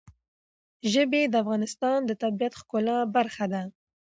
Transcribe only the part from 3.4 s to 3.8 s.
ده.